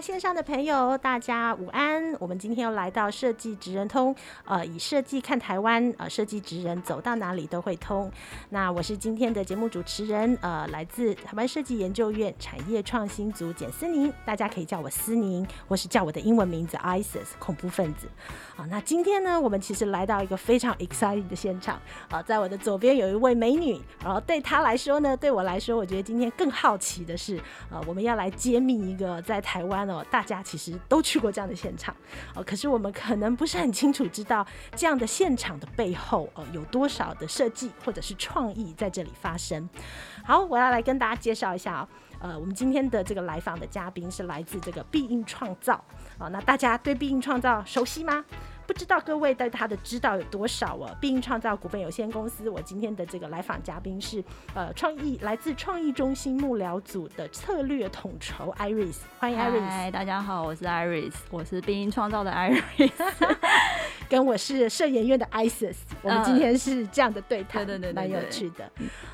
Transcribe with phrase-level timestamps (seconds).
[0.00, 2.14] 线上的朋友，大家午安！
[2.20, 8.10] 我们今天又来到设计职人通，呃，以设计看台湾，呃，设计职人走到哪里都会通。
[8.50, 18.06] 那我是今天的节目主持人，呃，来自台湾设计研究院产业创新组简思宁，大家可以叫我思宁，或是叫我的英文名字 ISIS 恐怖分子。
[18.54, 21.80] 好，那今天呢，我们其实来到一个非常 exciting 的现场。
[22.08, 29.87] 啊，在我的左边有一位美女，然后对她来说呢，对我来说，我觉得今天更好奇的是，呃，我们要来揭秘一个在台湾。
[29.88, 31.96] 那大家其实都去过这样的现场，
[32.34, 39.66] 哦，可是我们可能不是很清楚知道这样的现场的背后，哦，有多少的设计或者是创意在这里发生。
[40.22, 41.88] 好，我要来跟大家介绍一下啊，
[42.20, 45.82] 呃，我们今天的这个来访的嘉宾是来自这个必应创造，
[46.18, 48.22] 啊，那大家对必应创造熟悉吗？
[48.68, 50.94] 不知道各位对他的知道有多少啊？
[51.00, 54.22] 必应创造股份有限公司，我今天的这个来访嘉宾是
[54.54, 59.66] 呃创意来自创意中心幕僚组的策略统筹 Iris，欢迎 Iris。
[59.66, 62.92] 嗨，大家好，我是 Iris，我是必应创造的 Iris，
[64.08, 68.70] 跟我是社研院的 Isis，我们今天是这样的对谈，对对对，蛮有趣的。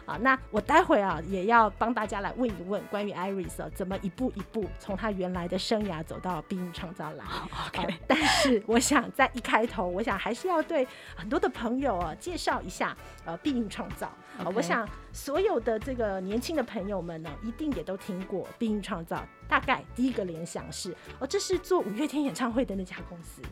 [0.07, 7.25] 好，那我待会啊也要帮大家来问一问关于 Iris 啊，怎么一步一步从他原来的生涯走到必应创造来。
[7.67, 10.87] OK，但是我想在一开头，我想还是要对
[11.17, 14.11] 很多的朋友啊介绍一下，呃，必应创造。
[14.55, 19.25] 我想所有的这个年轻的朋友们呢，一定也都听过必应创造。
[19.49, 23.43] 大概第一个联想是，哦，这是做五月天演唱会的那家公司。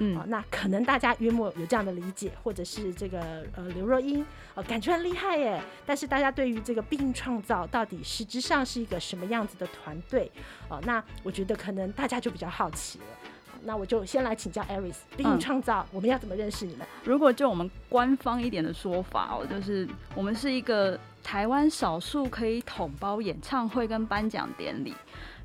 [0.00, 4.24] 嗯，哦，那可能大家约莫有这样的理解，或者是这个呃刘若英，
[4.54, 5.62] 哦，感觉很厉害耶。
[5.86, 10.30] 但是大家对于这个必应创造到底实质上是一个什么样子的团队？
[10.68, 13.04] 哦，那我觉得可能大家就比较好奇了。
[13.62, 16.86] 那我就先来请教 Iris，必应创造，我们要怎么认识你们？
[17.04, 24.94] 如果就我们官方一点的说法哦，就是我们是一个台湾少数可以统包演唱会跟颁奖典礼，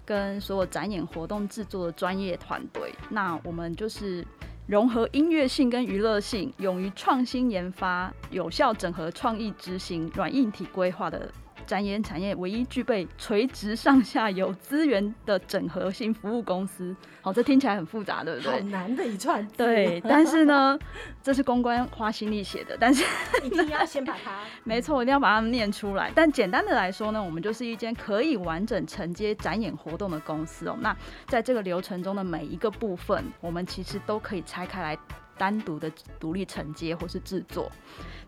[0.06, 2.94] 跟所有展演活动制作的专业团队。
[3.10, 4.26] 那我们就是
[4.68, 11.30] 融合音乐性跟娱乐性，勇于创新研发，有效整合创意执行软硬体规划的。
[11.66, 18.52] 展演产业唯一具备垂直上下游资源的整合性服务公司，好，这听起来很复杂，对不对？
[18.52, 19.46] 好难的一串。
[19.58, 20.78] 对，但是呢，
[21.22, 23.04] 这是公关花心力写的，但是
[23.44, 26.12] 一定要先把它， 没错，一定要把它们念出来。
[26.16, 30.78] 但简单的来说呢，我们就是一间可以完整承接展演活动的公司哦。
[30.80, 30.96] 那
[31.28, 34.98] 在这个流程中的每一个部分，我们其实都可以拆开来。
[35.38, 37.70] 单独的独立承接或是制作，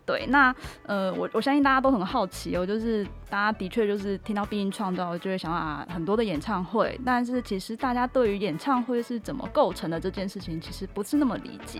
[0.08, 0.54] 对，那
[0.84, 11.78] 呃，我我相信大家都很好奇哦，就是大家的确就是听到必应创造，就会想到啊很多的演唱会，但是其实大家对于演唱会是怎么构成的这件事情，其实不是那么理解。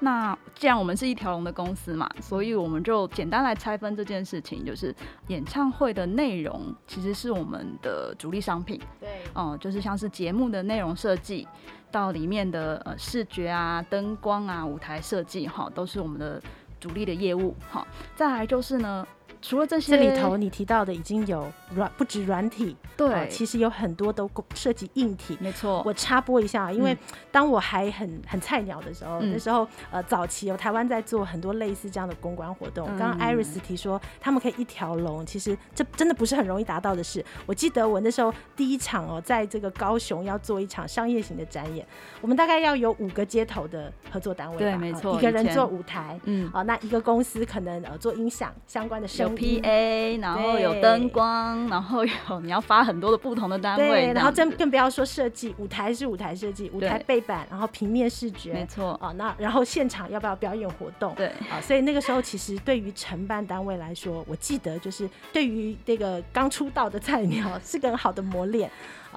[0.00, 4.94] 那既然我们是一条龙的公司嘛，所以我们就简单来拆分这件事情，就是
[5.26, 11.46] 演唱会的内容其实是我们的主力商品，对，哦、呃，就是像是节目的内容设计。
[11.88, 16.42] 到里面的呃视觉啊、灯光啊、舞台设计哈，都是我们的
[16.86, 17.86] 主力的业务好。
[18.14, 19.06] 再来就是呢。
[19.42, 25.36] 除了这些，这里头你提到的已经有软不止软体，对、呃，其实有很多都涉及硬体。
[25.40, 26.96] 没错，我插播一下，因为
[27.30, 32.86] 当我还很很菜鸟的时候，嗯、那时候呃早期有台湾在做很多类似这样的公关活动。
[32.98, 37.24] 刚刚 Iris 提说他们可以一条龙，其实这真的不是很容易达到的事。
[37.44, 41.86] 我记得我那时候第一场哦，在这个高雄要做一场商业型的展演，
[42.20, 49.36] 我们大概要有五个街头的合作单位，对，没错、呃，一个人做舞台，嗯，啊、呃，那一个公司可能呃做音响相关的声。
[49.36, 61.14] P A，然后有灯光，然后有你要发很多的不同的单位，对，然后更更不要说设计，舞台是舞台设计，舞台背板，然后平面视觉，没错啊，那然后现场要不要表演活动？
[61.14, 68.70] 对啊，所以那个时候其实对于承办单位来说，我记得就是对于这个刚出道的菜鸟是个很好的磨练。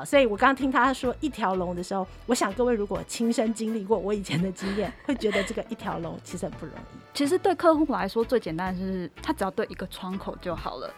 [0.06, 6.98] 所以我刚刚听他说一条龙的时候，我想各位如果亲身经历过我以前的经验，会觉得这个一条龙其实很不容易。
[7.14, 10.94] 其实对客户来说最简单的是，他只要对一个窗口就好了。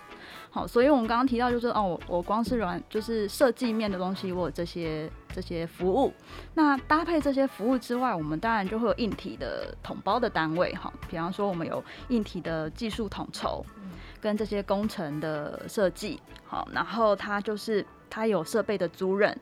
[0.53, 6.13] 好，所以我们刚刚提到就是哦，我我光是软就是设计面的东西，我有这些这些服务。
[6.53, 13.65] 那搭配这些服务之外，我们当然就会有硬体的统包的单位哈，比方说我们有硬体的技术统筹，
[14.19, 19.33] 跟这些工程的设计，好，然后它就是它有设备的租赁，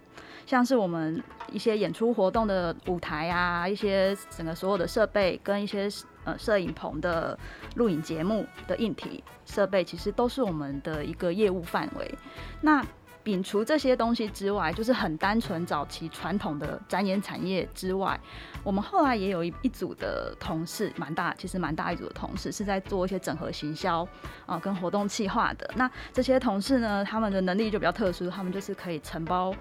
[0.46, 1.22] 像是我们
[1.52, 5.90] 一些演出活动的舞台啊，一些整个所有的设备跟一些。
[6.26, 7.40] 呃，摄影棚的
[7.76, 12.14] 录影节目的硬体设备，其实都是我们的一个业务范围。
[12.60, 12.86] 那
[13.24, 18.20] 摒除这些东西之外，就是很单纯早期传统的展演产业之外，
[18.64, 24.08] 我们后来也有一一组的同事，蛮大，其实蛮大一组的同事是在做一些整合行销
[24.46, 25.70] 啊、跟活动企划的。
[25.76, 29.54] 那这些同事呢，他们的能力就比较特殊，他们就是可以承包。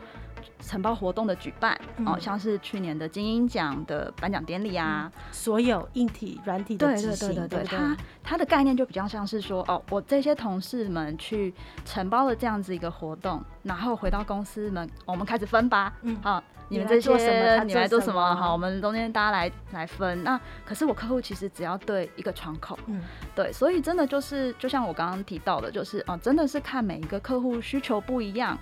[0.61, 1.75] 承包活动的举办，
[2.05, 11.55] 哦、嗯，像是去年的金鹰奖的颁奖典礼啊、嗯，所有硬体、软体的执行，对对对对对，对，它它的概念就比较像是说，哦，我这些同事们去
[11.85, 18.35] 承包了这样子一个活动，然后回到公司们，我们开始分吧，嗯，好，你们这些你来做什么？
[18.37, 20.23] 好，我们中间大家来来分。
[20.23, 23.03] 那可是我客户其实只要对一个窗口，嗯，
[23.35, 28.59] 对，所以真的就是就像我刚刚提到的，就是哦，真的是看每一个客户需求不一样。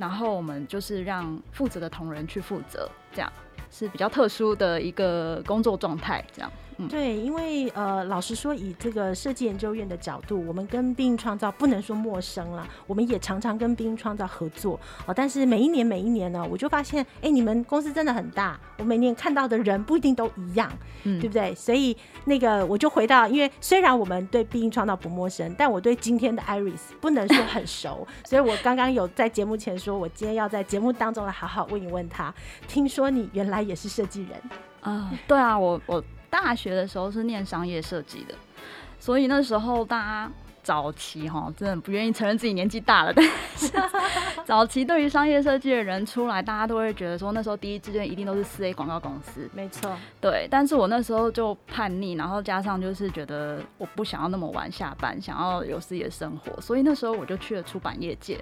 [0.00, 3.30] 然后我们就是让负责的同仁去负责，这样
[3.70, 6.50] 是比较特殊的一个工作状态，这样。
[6.88, 15.14] 对，因为呃，老实说，以这个设计研究院的角度，我们跟必应创造不能说陌生了，我们也常常跟必应创造合作哦。
[15.14, 20.70] 但是每一年每一年呢，我就发现，哎，你们公司真的很大，我每年看到的人不一定都一样，
[21.04, 21.54] 嗯，对不对？
[21.54, 32.32] 所以那个我就回到，因为虽然我们对必应创造不陌生，但我对今天的 Iris 不能说很熟，所以我刚刚有在节目前说，我今天要在节目当中来好好问一问他。
[32.68, 34.40] 听说你原来也是设计人
[34.80, 35.10] 啊？
[35.26, 36.02] 对啊，我我。
[36.30, 38.34] 大学的时候是念商业设计的，
[38.98, 40.32] 所以那时候大家
[40.62, 43.12] 早期哈，真的不愿意承认自己年纪大了。
[43.16, 43.72] 但是
[44.44, 49.48] 早期对于商业设计的人出来，大家都会觉得说，那时候第一志愿一定都是四 A 广告公司。
[49.52, 50.46] 没错，对。
[50.50, 58.38] 但是我那时候就叛逆，然后加上就是觉得我不想要那么晚下班，想要有自己的生活，所以那时候我就去了出版业界。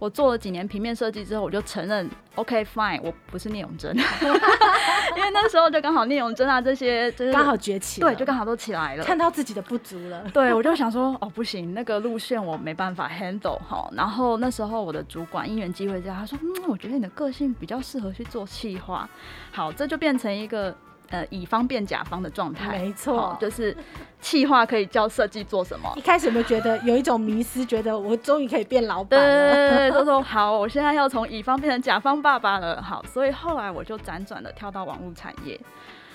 [0.00, 3.94] 我做了几年平面设计之后，我就承认，OK fine，我不是聂永真，
[5.14, 13.88] 因为那时候就刚好聂永真啊这些就是刚好崛起，对，就刚好都起来了，看到自己的不足了，对，我就想说，哦不行，那个路线我没办法 handle 哈。
[13.92, 19.06] 然后那时候我的主管因缘机会下，他说，嗯，我觉得你的个性比较适合去做企划，
[19.52, 20.74] 好，这就变成一个。
[21.10, 23.76] 呃，乙方变甲方的状态，没错、哦，就是
[24.20, 25.92] 企划可以叫设计做什么。
[25.96, 29.52] 一开始有没有觉得有一种迷失，觉得我终于可以变老板了？
[29.52, 32.80] 对对对，就说好，我现在要从乙方变成甲方爸爸了。
[32.80, 35.60] 好，所以后来我就辗转的跳到网络产业，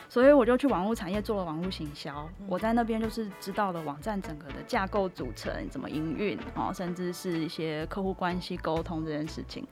[0.08, 2.26] 所以我就去网络产业做了网络行销。
[2.40, 9.68] 嗯、我在那边就是知道了网站整个的架构组成，怎么营运，哦，甚至是一些客户关系沟通这件事情。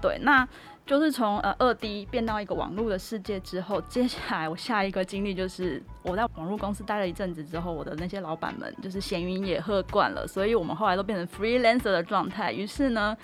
[0.00, 0.48] 对，那。
[0.86, 12.52] 就是从呃二 D 变到一个网络的世界之后，接下来我下一个经历就是我在网络公司待了一阵子之后，我的那些老板们就是闲云野鹤惯了，所以我们后来都变成 freelancer 的状态。
[12.52, 13.16] 于是呢，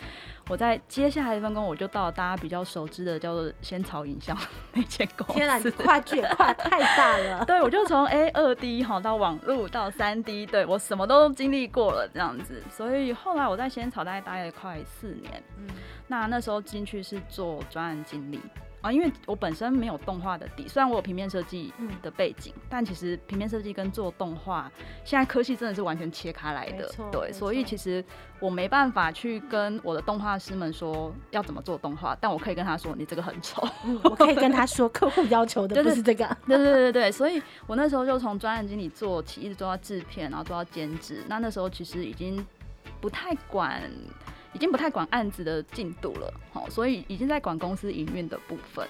[0.48, 4.36] 我在接下来一份工，我就到了大家比较熟知的叫做仙草影像
[4.74, 5.32] 那间公司。
[5.34, 7.44] 天哪，你跨距也跨 太大了。
[7.44, 12.62] 对，我就从 A 二 D 哈到网路到三 D，对，我什么都经历过了这样子。
[12.70, 15.42] 所以后来我在仙草大概待了快四年。
[15.58, 15.66] 嗯。
[16.08, 18.38] 那那时候进去是做专案经理
[18.82, 24.70] 啊，因为我本身没有动画的底，虽然我有平面设计的背景，嗯，但其实平面设计跟做动画，
[25.05, 28.04] 现在科系真的是完全切开来的，对，所以其实
[28.40, 42.45] 我没办法去跟我的动画师们说要怎么做动画，但我可以跟他说你这个很丑，嗯，我可以跟他说 客户要求的不是这个，对对对对，所以我那时候就从专案经理做起，一直做到制片，然后做到监制，那那时候其实已经
[43.00, 43.80] 不太管。
[44.52, 48.87] 已经不太管案子的进度了，好，所以已经在管公司营运的部分。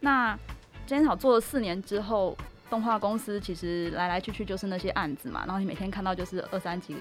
[0.00, 0.38] 那
[0.86, 2.36] 今天好做了四年之后，
[2.70, 6.96] 动画公司其实来来去去就是那些案子嘛，然后你每天看到就是二三几、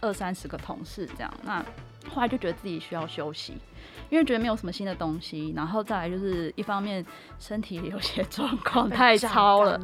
[0.00, 1.32] 二三十个同事这样。
[1.42, 1.64] 那
[2.10, 3.54] 后来就觉得自己需要休息，
[4.10, 7.04] 因为觉得没有什么新的东西，然后再来就是一方面
[7.38, 9.80] 身体有些状况 太超了，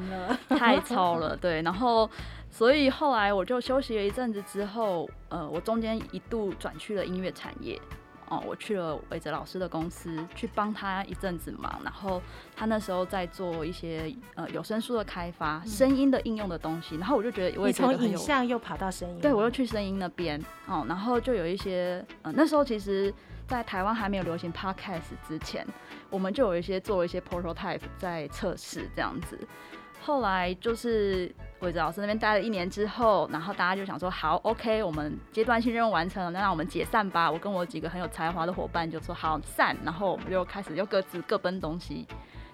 [0.48, 2.10] 太超了，对，然后。
[2.50, 7.80] 所以后来我就休息了一阵子之后，呃，我中间一度转去了音乐产业，
[8.28, 12.20] 哦，我去了韦哲老师的公司去帮他一阵子忙，然后
[12.56, 23.12] 他那时候在做一些呃有声书的开发，声音的应用的东西，然后我就觉得我从影像又跑到声音，对，我又去声音那边，哦，然后就有一些，呃，那时候其实，
[23.46, 25.66] 在台湾还没有流行 podcast 之前，
[26.10, 29.38] 我们就有一些做了一些 prototype 在测试这样子。
[30.08, 37.30] 后来就是伟哲老师那边待了一年之后，然后大家就想说，好，OK，我们阶段性任务完成了，那让我们解散吧。
[37.30, 42.06] 我跟我几个很有才华的伙伴就说好散，然后我们就开始又各自各奔东西。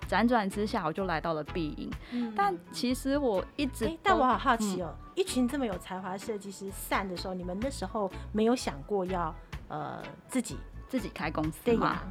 [0.08, 1.88] 辗转之下，我就来到了必营。
[2.10, 9.32] 嗯、但其实我一直、欸，但我好好奇哦、一群这么有才华的设计师散的时候，你们那时候没有想过要
[9.68, 10.58] 呃自己
[10.88, 11.76] 自己开公司吗？
[11.76, 12.02] 对呀，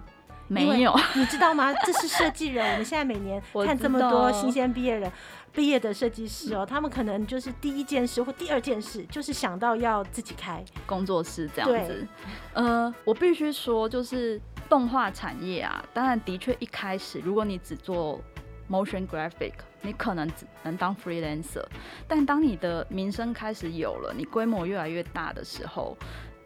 [0.54, 1.74] 没有，你知道吗？
[1.86, 2.72] 这是设计人。
[2.72, 5.12] 我们现在每年 看这么多新鲜毕业人
[5.52, 12.08] 毕业的设计师哦、喔，他们可能就是第一件事或第二件事就是想到要自己开工作室这样子。
[12.54, 14.40] 呃，我必须说就是。
[14.70, 18.20] 动画产业啊，当然的确一开始，如果你只做
[18.68, 21.64] motion graphic，你可能只能当 freelancer。
[22.08, 25.96] 但当你的名声开始有了，你规模越来越大的时候，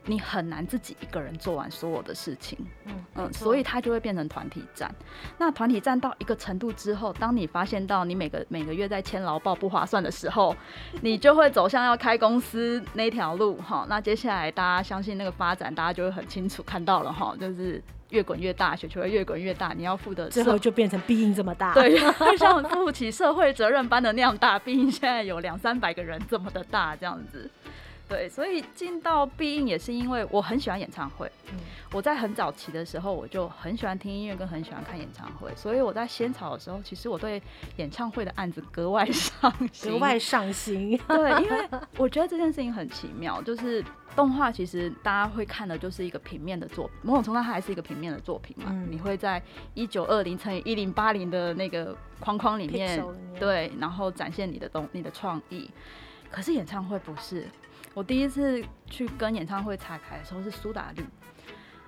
[0.08, 2.58] 你很难自己一个人做完所有的事情。
[2.86, 4.94] 嗯嗯，所以它就会变成团体战。
[5.38, 10.56] 那团体战到一个程度之后，当你发现到你每个每个月在签劳报不划算的时候，
[11.02, 13.86] 你就会走向要开公司那条路哈。
[13.88, 17.84] 那接下来大家相信那个发展，大家就会很清楚看到了哈，就是。
[18.12, 19.74] 越滚越大，雪球会越滚越大。
[19.76, 22.00] 你要负的最后就变成必应这么大，对，
[22.40, 24.58] 像负起社会责任般的那样大。
[24.58, 27.52] 毕竟现在有两三百个人这么的大，这样子。
[28.08, 31.30] 对，所以进到必应也是因为我很喜欢演唱会。
[31.52, 31.60] 嗯、
[31.92, 35.54] 我在很早期的时候，我就很喜欢听音乐，跟很喜欢看演唱会。
[35.56, 37.42] 所以我在仙草的时候，其实我对
[37.78, 40.98] 演唱会的案子格外上心， 格外上心。
[41.08, 43.84] 对，因为我觉得这件事情很奇妙，就是。
[44.16, 48.66] 动画其实大家会看的就是一个平面的作品，某种程度它还是一个平面的作品嘛。
[48.72, 49.40] 嗯、你会在
[49.76, 53.06] 一九二零乘以一零八零的那个框框里面，
[53.40, 55.70] 对，然后展现你的东你的创意。
[56.32, 57.48] 可是演唱会不是，
[57.98, 61.04] 我第一次去跟演唱会彩排的时候是苏打绿，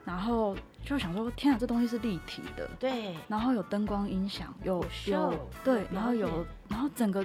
[0.04, 7.24] 然后就想说天啊，这东西是立体的，对，然后有灯光音响，有有，有对，然后有然后整个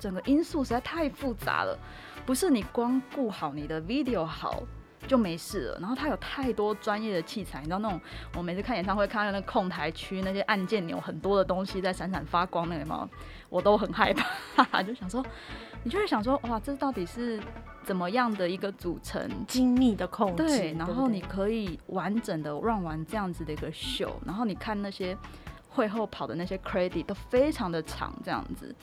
[0.00, 1.78] 整个因素实在太复杂了。
[2.26, 4.64] 不是你光顾好你的 video 好
[5.06, 8.00] 就没事了，然后它有太多专业的器材，你知道那种
[8.34, 13.08] 我每次看演唱会看到那个控台区那些按键钮很多的东西在闪闪发光那个吗？
[13.48, 14.12] 我都很害
[14.56, 15.24] 怕， 就想说，
[15.84, 17.40] 你就会想说，哇，这到底是
[17.88, 19.26] 怎么样的一个组成？
[19.46, 25.16] 精密的控制，对，然后你可以完整的 run 完这样子的一个秀，然后你看那些
[25.70, 28.74] 会后跑的那些 credit 都非常的长，这样子。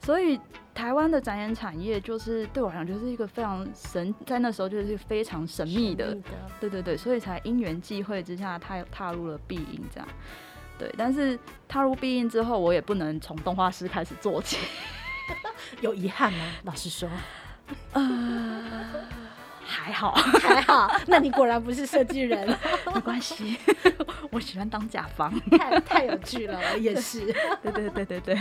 [0.00, 0.40] 所以
[0.72, 6.28] 台湾的展演产业就是对我来讲就是一个非常神，在那时候就是非常神秘的，秘的
[6.58, 10.08] 对对对，所以才因缘际会之下，踏踏入了必应这样，
[10.78, 10.90] 对。
[10.96, 14.56] 但是踏入必应之后，我也不能从动画师开始做起，
[15.82, 16.46] 有遗憾吗？
[16.64, 17.06] 老实说，
[17.92, 18.62] 呃，
[19.64, 20.12] 还好。
[20.12, 20.90] 还好。
[21.06, 22.46] 那你果然不是设计人，
[22.94, 23.56] 没关系，
[24.30, 27.24] 我喜欢当甲方，太太有趣了，我也是，
[27.62, 28.38] 对对对对对。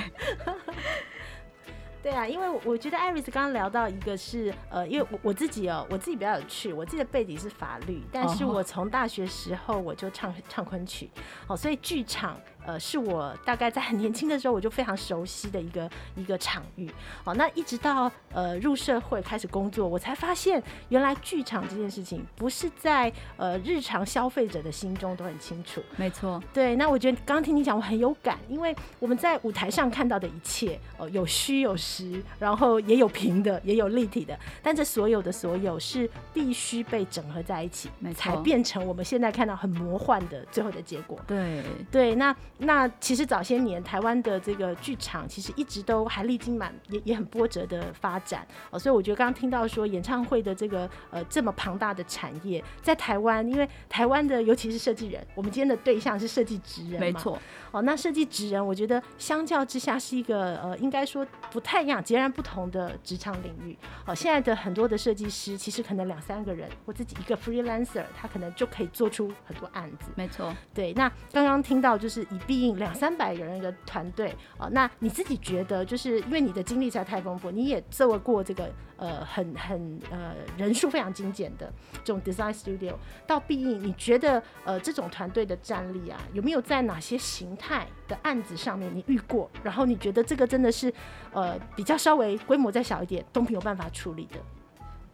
[2.04, 11.10] 对啊，因为我觉得 Iris 刚刚聊到一个是，呃，因为我我自己哦，我自己比较有趣，我自己的背景是法律，但是我从大学时候我就唱唱昆曲，
[11.48, 12.38] 哦，所以剧场。
[12.66, 16.90] 呃，是我大概在很年轻的时候我就非常熟悉的一个一个场域。
[17.24, 25.82] 哦，那一直到呃入社会开始工作，我才发现原来剧场这件事情不是在呃日常消费者的心中都很清楚。
[25.98, 26.76] 没错，对。
[26.76, 41.20] 那我觉得刚刚听你讲，我很有感，因为我们在舞台上看到的一切，哦，有虚有实，然后也有平的，也有立体的，但这所有的所有是必须被整合在一起，才变成我们现在看到很魔幻的最后的结果。
[41.28, 42.34] 对对，那。
[42.64, 57.38] 那其实早些年台湾的这个剧场其实一直都还历经蛮也也很波折的发展哦，所以我觉得刚刚听到说演唱会的这个呃这么庞大的产业在台湾，因为台湾的尤其是设计人，我们今天的对象是设计职人，没错
[57.72, 64.14] 哦，那设计职人我觉得相较之下是一个呃应该说不太一样、截然不同的职场领域哦。
[64.14, 70.54] 现在的很多的设计师其实可能两三个人，或自己一个 freelancer，他可能就可以做出很多案子，没错。
[70.74, 82.94] 对，那刚刚听到就是以毕应两三百个人的团队哦，那你自己觉得，就是因为你的经历实在太丰富，你也做过这个呃很很呃人数非常精简的这种 design studio
[83.26, 89.50] 到毕应，你觉得呃这种团队的战力啊，有没有在哪些形态的案子上面你遇过？
[89.64, 90.94] 然后你觉得这个真的是
[91.32, 94.38] 呃比较稍微规模再小一点都没有办法处理的？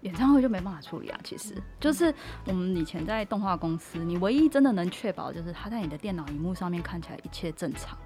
[0.01, 2.13] 演唱会就没办法处理啊，其实就是
[2.45, 7.97] 我们以前在动画公司，你唯一真的能确保就是它在你的电脑荧幕上面看起来一切正常。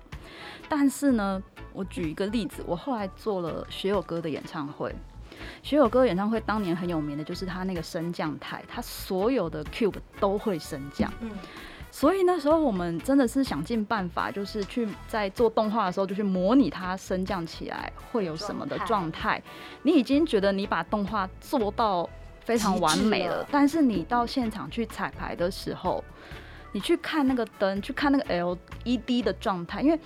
[0.68, 4.96] 但是呢，我举一个例子，我后来做了学友哥的演唱会，
[5.62, 11.12] 学友哥演唱会当年很有名的就是他那个升降台，他所有的 cube 都会升降。
[11.22, 11.30] 嗯。
[11.96, 19.40] 所以那时候我们真的是想尽办法，就是去在做动画的时候，就去模拟它升降起来会有什么的状态。
[19.84, 22.10] 你已经觉得你把动画做到
[22.44, 26.04] 非常完美了，但是你到现场去彩排的时候，
[26.72, 30.00] 你去看那个灯，去看那个 LED 的状态，因为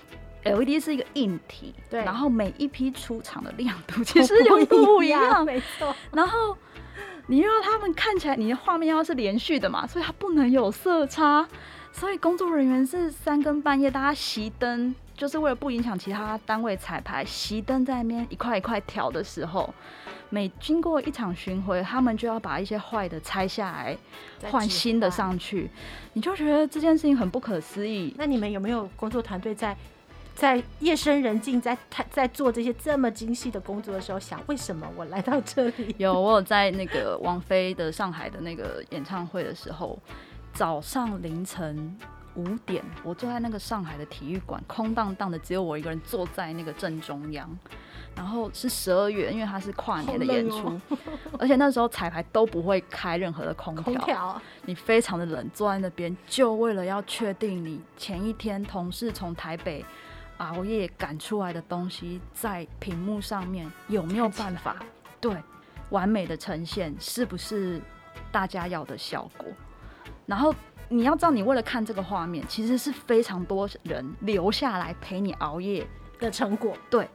[0.43, 6.57] LED 是一个硬体，对，然后每一批出场的亮度 其实有不一样，没错，然后。
[7.29, 11.45] 你要他们看起来，你的画面要是连续的嘛，所以它不能有色差。
[11.91, 19.73] 所以工作人员是三更半夜，大家熄灯，就是为了不影响其他单位彩排，熄灯在那边一块一块调的时候，
[20.29, 23.97] 每经过一场巡回，他们就要把一些坏的拆下来，
[24.51, 25.69] 换新的上去。
[26.13, 28.13] 你就觉得这件事情很不可思议。
[28.17, 29.75] 那你们有没有工作团队在？
[30.35, 35.95] 在夜深人静，在他在做这些这么精细的工作的时候，想为什么我来到这里？
[35.97, 39.97] 有，我有在那个王菲的上海的那个演唱会的时候，
[40.57, 41.95] 早上凌晨
[42.33, 47.47] 五点，我坐在那个上海的体育馆，空荡荡的，只有我一个人坐在那个正中央。
[48.15, 50.97] 然后是十二月，因为它是跨年的演出，哦、
[51.37, 59.85] 而且那时候彩排都不会开任何的空调，空调你非常的冷，坐在那边，就为了要确定你前一天同事从台北。
[60.37, 64.75] 熬夜赶出来的东西，在屏幕上面有没有办法
[65.19, 65.35] 对
[65.89, 66.95] 完美的呈现？
[66.99, 67.81] 是不是
[68.31, 69.47] 大家要的效果？
[70.27, 70.53] 然后
[70.89, 75.83] 你要知道，你为了看这个画面，其实是非常多人留下来陪你熬夜
[76.19, 76.77] 的成果。
[76.89, 77.09] 对，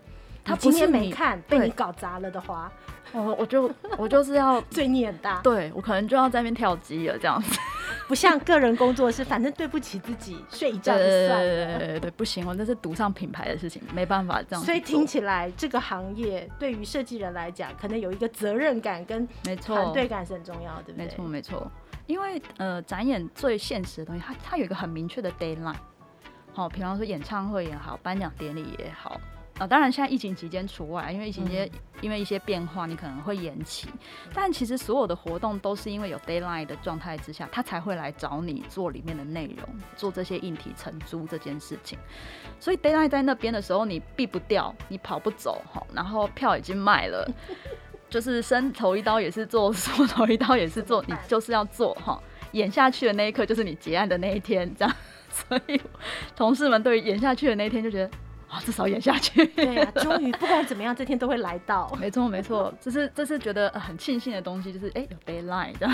[0.45, 2.73] 他今天没看，被你搞砸了的话，
[3.13, 5.41] 我我就我就是要 罪孽很大。
[5.45, 7.59] 对，我可能就要在那边跳机了，这样子。
[8.09, 11.39] 不像个人工作室，反正对不起自己，睡一觉就算了。
[11.39, 14.65] 对对对对对，不行，我那是赌上品牌的事情，没办法这样。
[14.65, 19.27] 所以听起来，这个行业对于设计人来讲，可能有一个责任感跟
[19.65, 21.05] 团队感是很重要的，对不对？
[21.07, 21.73] 没错没错，
[22.07, 25.77] 因为呃，展演最现实的东西，它它有一个很明确的 deadline。
[26.53, 29.21] 好，比方说演唱会也好，颁奖典礼也好。
[29.59, 33.87] 啊，当然现在疫情期间除外，因为疫情期间因为一些变化，你可能会延期。
[34.33, 41.99] 但其实所有的活动都是因为有 deadline 的状态之下，他才会来找你做里面的内容，做这些硬体承租这件事情。
[42.59, 45.87] 所以 deadline 在那边的时候，你避不掉，你跑不走哈。
[45.93, 47.31] 然后票已经卖了，
[48.13, 52.23] 就是伸头一刀也是做， 缩头一刀也是做，你就是要做哈。
[52.53, 54.95] 演下去的那一刻就是你结案的那一天，这样。
[55.31, 55.81] 所以
[56.37, 58.11] 同事们对于演下去的那一天就觉得。
[58.53, 59.47] 啊，至少演下去。
[59.47, 61.91] 对呀、啊，终于不管怎么样，这天都会来到。
[61.99, 65.89] 没错，没错，这是这是觉得很庆幸的东西，就是哎、欸，有 deadline 的。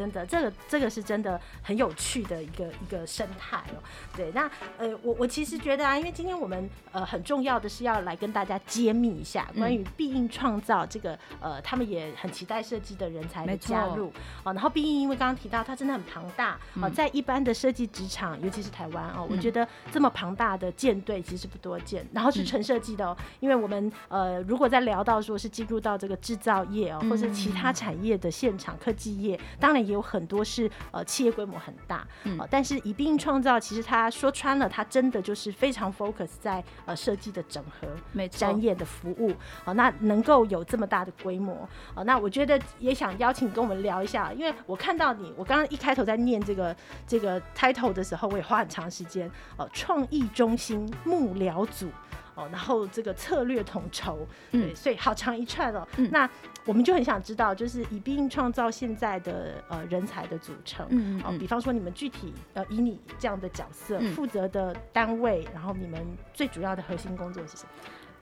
[0.00, 3.82] 真的，这个这个是真的很有趣的一个一个生态哦。
[4.16, 14.10] 对，那呃，我我其实觉得啊，因为今天我们呃很重要的是要来跟大家揭秘一下关于必应创造这个呃，他们也很期待设计的人才的加入
[14.42, 14.54] 哦。
[14.54, 22.06] 然后必应因为刚刚提到它真的很庞大哦，在一般的设计职场，尤其是台湾哦，我觉得这么庞大的舰队其实不多见。
[22.14, 29.80] 然后是纯设计的哦，因为我们呃如果在聊到说是进入到这个制造业哦，或者其他产业的现场科技业，当然。
[29.90, 37.88] 有很多是呃企业规模很大，嗯，但是一并创造，其实他说穿了，他真的就是非常 focus 在呃设计的整合、
[38.28, 39.32] 专业的服务，
[39.64, 46.74] 好，那能够有这么大的规模，好，那我觉得也想邀请跟我们聊一下，因为我看到你，我刚刚一开头在念这个
[47.06, 51.88] 这个 title 的时候，我也花很长时间，呃，创意中心幕僚组。
[52.36, 55.86] 然后这个策略统筹，对，所以好长一串哦。
[55.96, 56.28] 嗯、那
[56.64, 66.00] 我们就很想知道，就是以必应创造现在的呃人才的组成，嗯，嗯，比方说你们具体呃以你这样的角色负责的单位，然后你们
[66.32, 67.70] 最主要的核心工作是什么？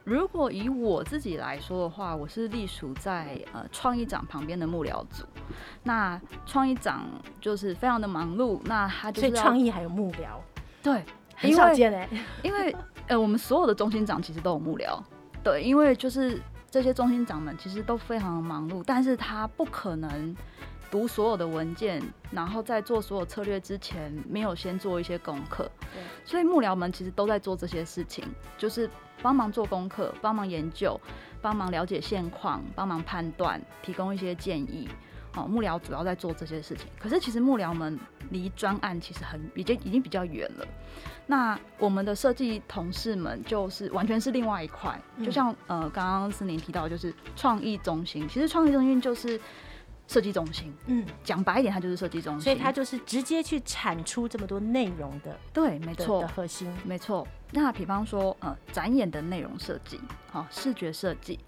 [0.05, 5.25] 如果以我自己来说的话，我是隶属在呃创意长旁边的幕僚组。
[5.83, 7.05] 那创意长
[7.39, 10.39] 就是非常的忙碌，那他就是所以创意还有幕僚，
[10.81, 11.03] 对，
[11.35, 12.07] 很少见哎，
[12.41, 12.75] 因为。
[13.09, 14.99] 呃，我们所有的中心长其实都有幕僚，
[15.43, 20.35] 对，因为就是这些中心长们其实都非常的忙碌，但是他不可能
[20.91, 28.23] 读所有的文件，然后在做所有策略之前没有先做一些功课，对，所以幕僚们其实都在做这些事情，
[28.59, 28.87] 就是
[29.23, 30.99] 帮忙做功课，帮忙研究，
[31.41, 34.87] 帮忙了解现况，帮忙判断，提供一些建议。
[35.35, 37.99] 哦，幕僚主要在做这些事情，可是其实幕僚们
[38.31, 40.65] 离专案其实很已经已经比较远了。
[41.27, 49.39] 那我们的设计同事们就是完全是另外一块，嗯、就像呃刚刚思宁提到，就是创意中心，其实创意中心就是
[50.07, 50.73] 设计中心。
[50.87, 55.37] 嗯，讲白一点，它就是设计中心，所以它就是直接去产出这么多内容的。
[55.53, 57.27] 对，没错，的核心，没错。
[57.51, 59.99] 那比方说，呃，展演的内容设计，
[60.31, 61.39] 好，视觉设计，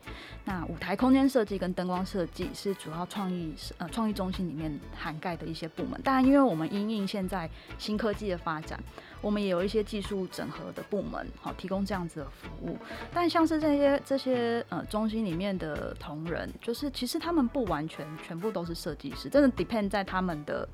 [0.45, 6.01] 那舞台空间设计跟灯光设计是主要创意呃创意中心里面涵盖的一些部门。
[6.01, 8.79] 当然，因为我们因应现在新科技的发展，
[9.21, 12.75] 我们也有一些技术整合的部门，好，提供这样子的服务。
[13.13, 20.67] 但像是这些这些呃中心里面的同仁，就是其实他们不完全全部都是设计师，真的 depend 在他们的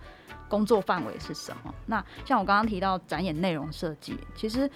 [0.48, 1.76] 工作范围是什么。
[1.86, 4.72] 那像我刚刚提到展演内容设计，其实。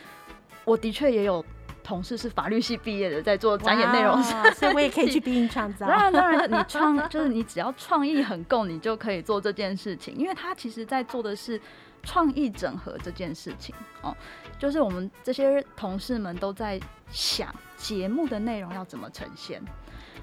[0.66, 1.44] 我的确也有
[1.84, 4.22] 同事是法律系毕业的，在做展演内容，
[4.54, 5.88] 所以我也可以去 逼你创造。
[5.88, 11.60] 当然，当然，你创 就是你只要创意很够，你就可以做这件事情，因为他其实在做的是
[12.04, 14.16] 创意整合这件事情哦，
[14.60, 19.62] 就是我们这些同事们都在想节目的内容要怎么呈现。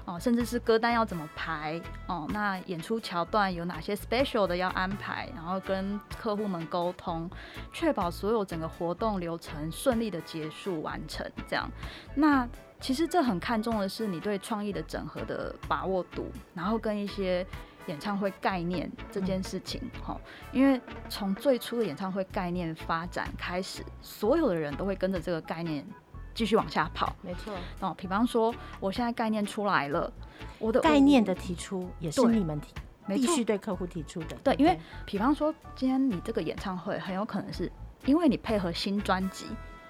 [0.09, 2.25] 哦，甚至是歌单要怎么排哦？
[2.31, 5.29] 那演出桥段有哪些 special 的要安排？
[5.35, 7.29] 然后跟客户们沟通，
[7.71, 11.23] 确保所有整个活动流程顺利的结束完成。
[11.47, 11.69] 这样，
[12.15, 17.45] 那其实这很看重的是你对创意的整合的把握度，然后跟一些
[17.85, 19.79] 演唱会概念这件事情。
[20.03, 25.85] 哈、嗯，因为从最初的演唱会概念发展开始，所有的人都会跟着这个概念。
[26.33, 27.53] 继续往下跑，没错。
[27.79, 30.11] 哦，比方说，我现在概念出来了，
[30.57, 32.73] 我的概念的提出也是你们提，
[33.07, 34.35] 必须对客户提出的。
[34.43, 37.71] 对，因为比方说，今天你这个演唱会很有可能是
[38.05, 39.47] 因为你配合新专辑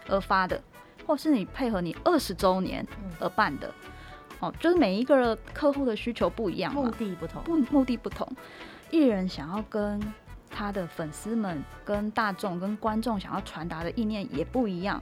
[0.07, 0.61] 而发的，
[1.05, 2.85] 或是你配合你二十周年
[3.19, 3.73] 而办的。
[4.39, 8.27] 哦，就是每一个客户的需求不一样，目的不同，不目的不同，
[8.89, 10.01] 艺人想要跟。
[10.49, 15.01] 他的粉丝们跟大众跟观众想要传达的意念也不一样，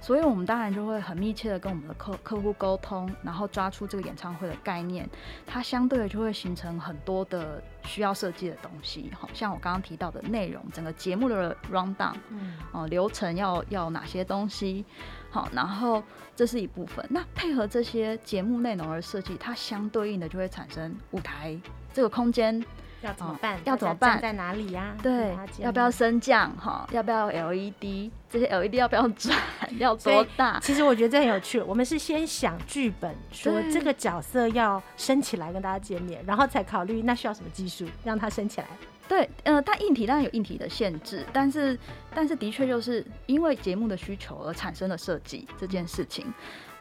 [0.00, 5.08] 所以我们当然就会很密切的跟我们的客客户沟通，然后抓出这个演唱会的概念，
[5.46, 14.84] 它相对的就会形成很多的需要设计的东西，好像我刚刚提到的内容，整个节目的 rundown，嗯，哦，流程要要哪些东西，
[15.30, 16.02] 好，然后
[16.36, 21.58] 这是一部分，那配合这些节目内容而设计，它相对应的就会产生舞台
[21.92, 22.64] 这个空间。
[23.02, 23.56] 要怎么办？
[23.56, 24.20] 哦、要怎么办？
[24.20, 25.02] 在哪里呀、啊？
[25.02, 26.50] 对，要不要升降？
[26.56, 28.10] 哈，要不要 LED？
[28.28, 29.38] 这些 LED 要不要转？
[29.78, 30.58] 要多大？
[30.60, 31.60] 其实我觉得这很有趣。
[31.60, 38.66] 我们是先想剧本，说这个角色要升起来跟大家见面，然后才考虑那需要什么技术让它升起来。
[39.06, 41.78] 对，呃，但硬体当然有硬体的限制，但是
[42.14, 46.26] 但是的确就是因为节目的需求而产生了设计这件事情。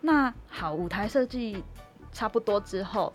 [0.02, 1.64] 那好，舞台设计
[2.12, 3.14] 差不多之后，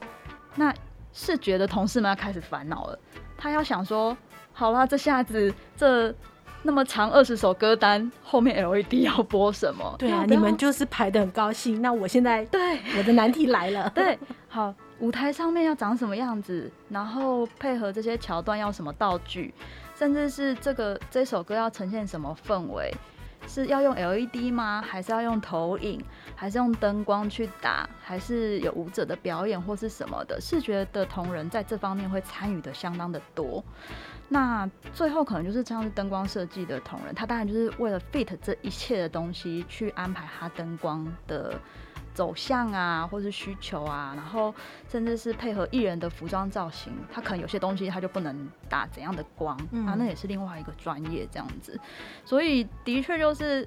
[0.55, 0.73] 那。
[1.13, 2.99] 视觉得同事们要开始烦恼了，
[3.37, 4.17] 他要想说，
[4.53, 6.15] 好啦，这下子这
[6.63, 9.95] 那么长二十首歌单，后面 LED 要播什么？
[9.99, 11.83] 对啊，你们就是排的很高兴。
[11.83, 19.53] 那我现在对我的难题来了， 对，好，舞台上面要长什么样子，然后配合这些桥段要什么道具，
[19.99, 22.95] 甚至是这个这首歌要呈现什么氛围。
[23.47, 24.83] 是要用 LED 吗？
[24.87, 26.03] 还是要用投影？
[26.35, 27.89] 还是用灯光去打？
[28.01, 30.41] 还是有舞者的表演或是什么的？
[30.41, 33.63] 视觉的同仁在这方面会参与的相当的多。
[34.29, 41.61] 那最后可能就是像是灯光设计的同仁，他当然就是为了 fit 这一切的东西去安排他灯光的。
[42.15, 44.55] 走向啊，或是需求啊，然后
[44.89, 51.79] 甚至是配合艺人的服装造型，他可能有些东西他就不能打怎样的光，嗯、啊，那也是另外一个专业这样子。
[52.25, 53.67] 所以的确就是，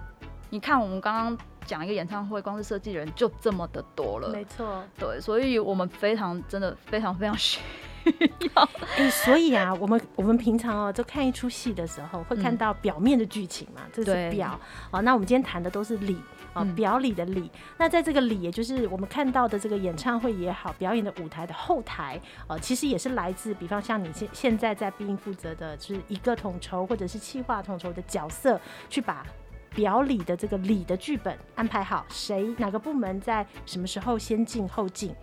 [0.52, 7.60] 你看我们刚刚讲一个演唱会，光是设计人就这么的多了，没错，对，所以我们非常真的非常非常需
[8.06, 8.64] 要。
[8.98, 14.60] 哎、欸，所以啊，我们我们平常哦，就看一出戏的时候，会看到表面的剧情嘛，嗯、这是表。
[14.92, 16.16] 哦，那我们今天谈的都是里。
[16.56, 28.58] 啊，表里的里，那在这个里，也就是我们看到的这个演唱会也好，表演的舞台的后台，呃，其实也是来自，比方像你现现在在必应负责的，就是一个统筹或者是企划统筹的角色，
[28.90, 29.26] 去把
[29.72, 35.14] 表里的这个里的剧本安排好，谁哪个部门在什么时候先进后进？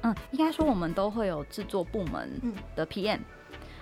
[0.00, 2.40] 嗯，应该说我们都会有制作部门
[2.74, 3.24] 的 PM，嗯，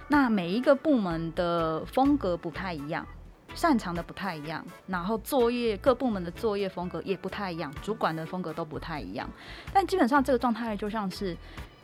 [0.09, 3.07] 那每一个部门的风格不太一样。
[3.55, 9.29] 擅长的不太一样，然后作业各部门的作业风格也不太一样，主管的风格都不太一样。
[9.73, 11.37] 但基本上这个状态就像是，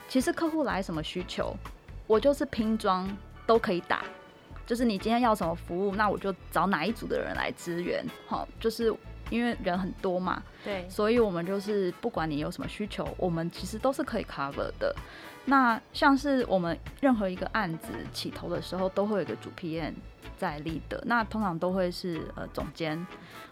[0.08, 1.56] 其实客户来什么需求，
[2.06, 3.08] 我就是拼装
[3.46, 4.04] 都可以打。
[4.66, 8.02] 就是你今天要什么服务，那我就找哪一组的人来支援。
[8.26, 8.94] 好，就是
[9.28, 14.94] 因为人很多嘛，对，所以我们就是不管你有什么需求，我们其实都是可以 cover 的。
[15.44, 19.92] 那像是我们任何一个案子起头的时候，都会有一个主 PM。
[20.36, 23.06] 在 leader，那通常都会是呃总监，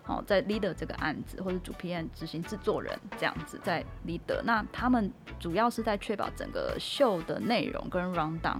[0.06, 8.58] 哦，在 leader 这个案子或者主 PM 执行制作人这样子在 leader，那他们主要是在确保整个秀的内容跟 rundown，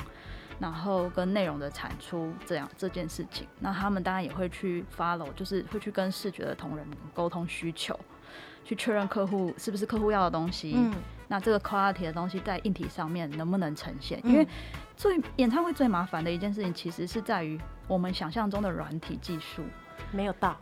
[0.59, 7.99] 然后跟内容的产出这样这件事情，那他们当然也会去 follow，就是会去跟视觉的同仁沟通需求，
[8.65, 10.77] 去确认客户是不是客户要的东西。
[11.29, 14.21] 那这个 quality 的东西在硬体上面能不能呈现？
[14.23, 14.47] 因为
[14.97, 19.63] 最演唱会最麻烦的一件事情，其实是在于我们想象中的软体技术
[20.11, 20.57] 没有到。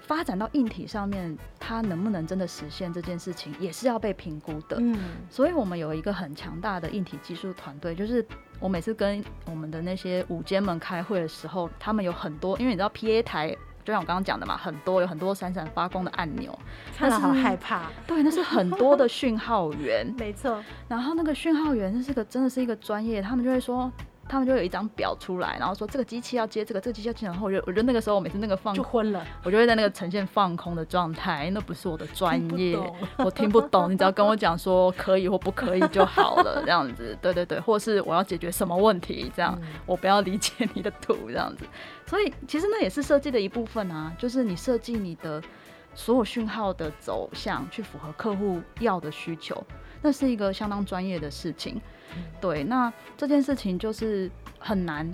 [0.00, 4.76] 发展到硬体上面，它能不能真的实现这件事情，也是要被评估的。
[4.80, 7.94] 嗯，所以我们有一个很强大的硬体技术团队。
[7.94, 8.26] 就是
[8.58, 16.56] 我每次跟我们的那些舞监们开会的时候，他们有很多，因为你知道 PA 台，就像我刚刚讲的嘛，很多有很多闪闪发光的按钮，
[16.96, 17.82] 看了好害怕。
[18.06, 20.06] 对，那是很多的讯号源。
[20.18, 20.62] 没错。
[20.88, 23.90] 然后那个讯号源，那是个真的是一个专业，他们就会说。
[24.28, 32.78] 他们就有一张表出来，然后说这个机器要接这个，这个机器要接，然后我就我觉得那个时候我每次那个放就昏了，我就会在那个呈现放空的状态，那不是我的专业，
[33.16, 41.64] 我听不懂，你只要跟我讲说可以或不可以就好了，这样子，对对对，或是我要解决什么问题，这样、嗯、我不要理解你的图，这样子，
[42.10, 45.40] 所以其实那也是设计的一部分啊，就是你设计你的
[45.94, 49.64] 所有讯号的走向去符合客户要的需求，
[50.02, 51.80] 那是一个相当专业的事情。
[52.40, 55.08] 对，那这件事情就是很难，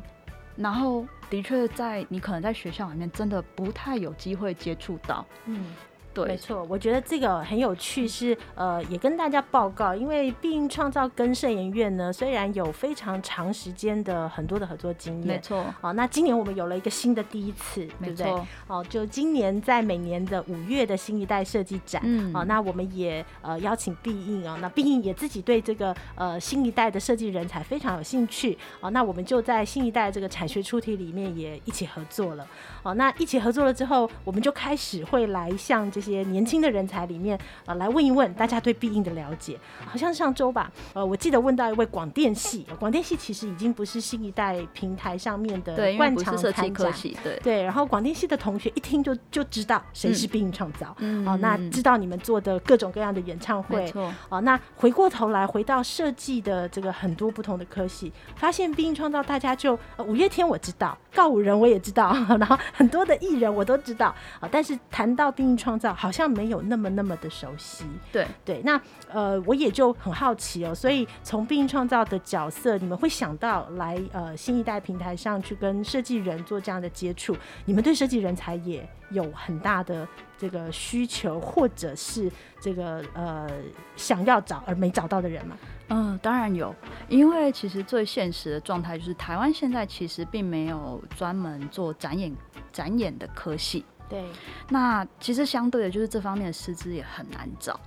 [0.57, 5.67] 然后的确在你可能在学校里面真的不太有机会接触到，嗯。
[6.17, 18.33] 对，没错，我觉得这个很有趣是，是呃，也跟大家报告，因为必应创造跟摄研院呢，虽然有非常长时间的很多的合作经验，没错，好，那今年我们有了一个新的第一次，对不对？
[18.67, 32.47] 哦，就今年在每年的五月的新一代设计展，嗯，好，那我们也呃邀请毕应啊，那毕应也自己对这个呃新一代的设计人才非常有兴趣，哦，那我们就在新一代这个产学出题里面也一起合作了，
[32.83, 36.06] 哦，那一起合作了之后，我们就开始会来向这些。
[36.11, 39.59] 些年轻的人才里面，呃，来问一问大家对必应的了解。
[39.85, 46.91] 好像上周吧，呃，我记得问到一位广电系，广电系其实已经不是新一代平台上面的惯常参加，
[47.23, 47.63] 对对。
[47.63, 53.93] 然后广电系的同学一听就就知道谁是必应创造，嗯，哦，那知道你们做的各种各样的演唱会。
[54.29, 65.96] 哦，那回过头来回到设计的这个很多不同的科系，发现必应创造大家就，呃，五月天我知道，告五人我也知道， 然后很多的艺人我都知道，啊，但是谈到必应创造。
[65.97, 80.07] 好像没有那么那么的熟悉，对对，那呃，我也就很好奇哦，所以从必应创造的角色，你们会想到来呃新一代平台上去跟设计人做这样的接触，你们对设计人才也有很大的
[80.37, 82.31] 这个需求，或者是
[82.61, 83.49] 这个呃
[83.97, 85.57] 想要找而没找到的人吗？
[85.89, 86.75] 嗯，当然有，
[87.09, 92.35] 因为其实最现实的状态就是台湾现在其实并没有专门做展演
[92.73, 93.85] 展演的科系。
[94.09, 94.25] 对，
[94.69, 97.79] 那其实相对的，就是这方面的师资也很难找，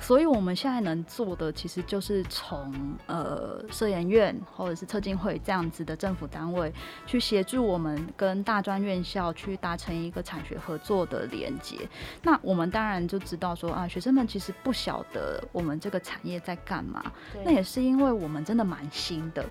[0.00, 2.72] 所以我们现在能做的，其实就是从
[3.06, 6.72] 呃社研院或者是特进会这样子的政府单位，
[7.06, 11.76] 去协助我们跟大专院校去达成一个产学合作的连接。
[12.22, 17.12] 那我们当然就知道说啊，学生们其实不晓得我们这个产业在干嘛，
[17.44, 19.44] 那也是因为我们真的蛮新的。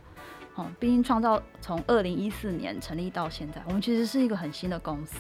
[0.56, 5.20] 哦，毕竟创造从二零一四年成立到现在，我们其实是一个很新的公司。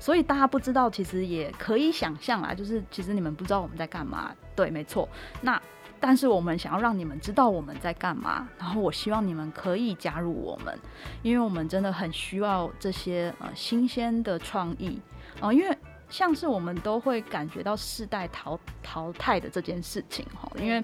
[0.00, 4.34] 所以大家不知道，其实也可以想象啊，就是其实你们不知道我们在干嘛。
[4.56, 5.06] 对，没错。
[5.42, 5.60] 那
[6.00, 10.76] 但是我们想要让你们知道我们在干嘛，然后我希望你们可以加入我们，
[11.22, 14.98] 因为我们真的很需要这些呃新鲜的创意
[15.38, 20.82] 啊、呃，因为像是我们都会感觉到世代淘淘汰的这件事情哈，因为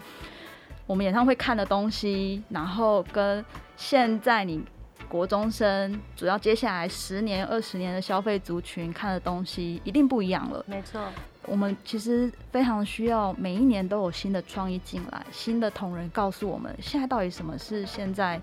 [0.87, 3.43] 我们演唱会看的东西，然后跟
[3.77, 4.63] 现在你。
[5.09, 10.65] 国中生主要接下来十年、二十年的消费族群看的东西一定不一样了。
[10.67, 11.01] 没错，
[11.47, 18.41] 我们其实非常需要每一年都有新的创意进来，新的同仁告诉我们现在到底什么是现在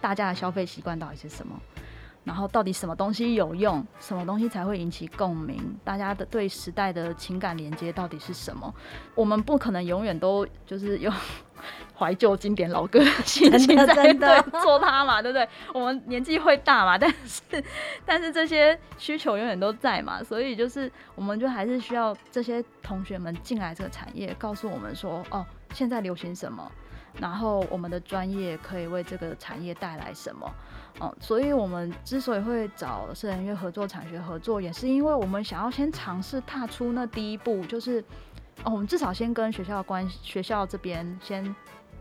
[0.00, 1.60] 大家的消费习惯到底是什么，
[2.22, 8.72] 然后到底什么东西有用，什么东西才会引起共鸣，大家的对时代的情感连接到底是什么？
[9.14, 11.12] 我们不可能永远都就是用。
[11.96, 15.48] 怀旧经典老歌的 心情在对做它嘛，对不对？
[15.72, 17.64] 我们年纪会大嘛，但是
[18.04, 26.68] 但是这些需求永远都在嘛，所以就是我们就还是需要这些同学们进来这个产业，告诉我们说哦，现在流行什么，
[27.20, 30.52] 然后我们的专业可以为这个产业带来什么
[30.98, 31.14] 哦。
[31.20, 38.00] 所以我们之所以会找摄研院合作产学合作，也是因为我们想要先尝试踏出那第一步，就是
[38.64, 41.54] 哦，我们至少先跟学校关系，学校这边先。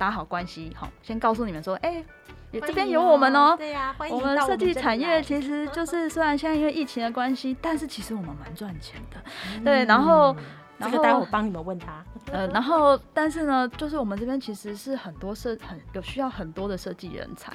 [0.03, 2.03] 打好关系，好，先告诉你们说，哎、
[2.51, 3.55] 欸，这边有我们哦、喔。
[3.55, 9.23] 对呀、啊，欢迎我们设计产业其实就是虽然现在因为疫情的关系，但是其实我们蛮赚钱的。
[9.55, 10.35] 嗯、对，然后
[10.77, 12.03] 然后待会我帮你们问他。
[12.33, 17.53] 呃，然后但是呢，就是我们这边其实是很多设很有需要很多的设计人才，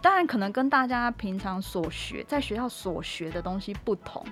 [0.00, 4.24] 当然可能跟大家平常所学在学校所学的东西不同。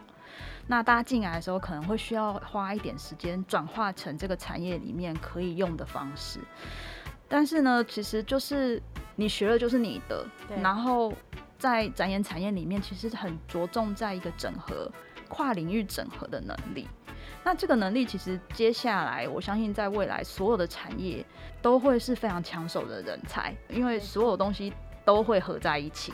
[0.70, 6.40] 那大家进来的时候可能会需要花一点时间转化成这个产业里面可以用的方式，
[7.28, 8.82] 但是呢，其实就是
[9.14, 10.26] 你学了就是你的，
[10.62, 11.12] 然后
[11.58, 14.90] 在展演产业里面，其实很着重在一个整合、
[15.28, 16.88] 跨领域整合的能力。
[17.44, 21.24] 那这个能力其实接下来我相信在未来所有的产业
[21.62, 24.72] 都会是非常抢手的人才，因为所有东西
[25.04, 26.12] 都会合在一起。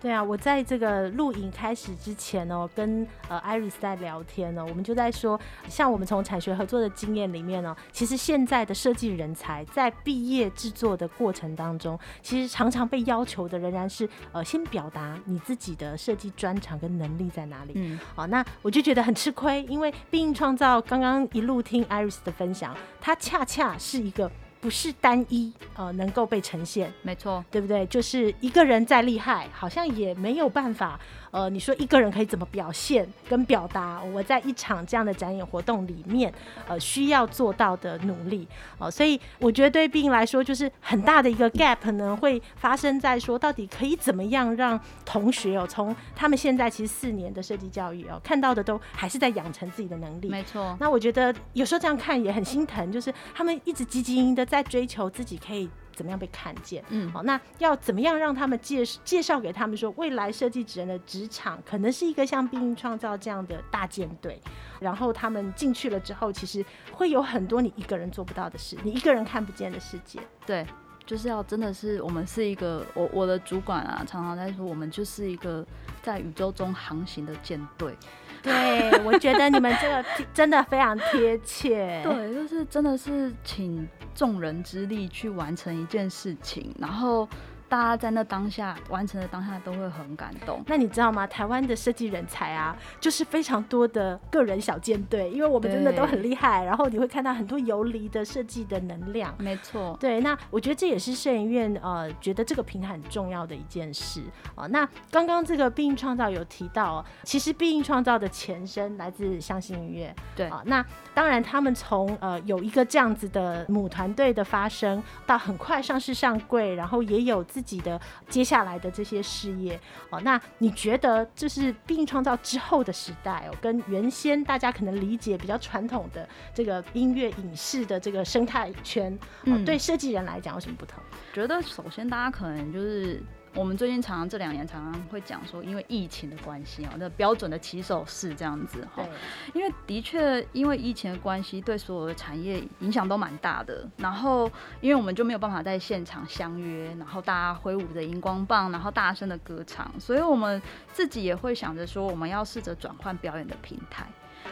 [0.00, 5.38] 对啊，我在这个录影开始之前呢，跟呃 Iris 在聊天呢，我们就在说，
[5.68, 17.72] 像我们从产学合作的经验里面呢，其实现在的设计人才在毕业制作的过程当中，其实常常被要求的仍然是呃先表达你自己的设计专长跟能力在哪里。
[17.76, 24.30] 嗯，好，那我就觉得很吃亏，因为毕竟创造刚刚一路听 Iris 的分享，它恰恰是一个。
[24.60, 27.86] 不是单一呃能够被呈现，没错，对不对？
[27.86, 31.00] 就是一个人再厉害，好像也没有办法。
[31.30, 34.02] 呃，你说一个人可以怎么表现跟表达？
[34.02, 36.32] 我在一场这样的展演活动里面，
[36.66, 38.46] 呃，需要做到的努力，
[38.78, 50.28] 呃，所以我觉得对必应来说，就是很大的一个 gap 呢，会发生在说，到底可以怎么样让同学哦，从他们现在其实四年的设计教育哦，看到的都还是在养成自己的能力。
[50.28, 50.76] 没错。
[50.80, 55.70] 那我觉得有时候这样看也很心疼，就是他们一直积极营的在追求自己可以。
[55.94, 56.84] 怎么样被看见？
[56.88, 64.40] 嗯，好，那要怎么样让他们介介绍给他们说，未来设计职人的职场可能是一个像必应创造这样的大舰队，
[64.80, 70.20] 然后他们进去了之后，其实会有很多你一个人做不到的事，你一个人看不见的世界。
[70.46, 70.66] 对，
[71.04, 75.66] 就是要真的是我们是一个，我我的主管啊，常常在说，我们就是一个
[76.02, 77.96] 在宇宙中航行的舰队。
[78.44, 82.00] 对，我觉得你们这个真的非常贴切。
[82.04, 87.28] 对，就是真的是请众人之力去完成一件事情，然后。
[87.70, 90.60] 大家在那当下完成的当下都会很感动。
[90.66, 91.24] 那你知道吗？
[91.24, 96.64] 台湾的设计人才啊，就是非常多的个人小舰队，因为我们真的都很厉害。
[96.64, 99.32] 然后你会看到很多游离的设计的能量。
[99.38, 99.96] 没错。
[100.00, 104.20] 对，那我觉得这也是摄影院呃觉得这个平台很重要的一件事
[104.56, 104.68] 啊、呃。
[104.68, 110.12] 那刚刚这个必应创造有提到，其实必应创造的前身来自相信音乐。
[110.34, 131.02] 对啊、呃，那当然他们从呃有一个这样子的母团队的发生，到很快上市上柜，然后也有自自己的接下来的这些事业哦，那你觉得就是必应创造之后的时代哦，跟原先大家可能理解比较传统的这个音乐影视的这个生态圈，嗯，对设计人来讲有什么不同？
[131.34, 133.22] 觉得首先大家可能就是。
[133.54, 139.04] 我们最近常常这两年常常会讲说，因为疫情的关系啊，那标准的起手式这样子哈。
[139.52, 143.86] 因为的确，因为疫情的关系，对所有的产业影响都蛮大的。
[143.96, 154.06] 然后，因为我们就没有办法在现场相约，然后大家挥舞着荧光棒，然后大声的歌唱，所以我们自己也会想着说，我们要试着转换表演的平台，